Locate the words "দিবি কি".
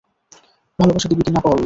1.09-1.31